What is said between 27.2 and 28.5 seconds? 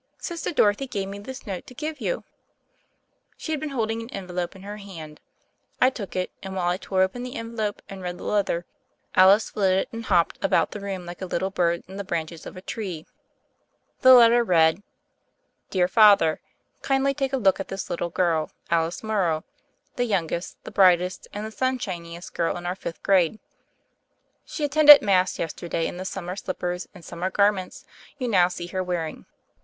garments you now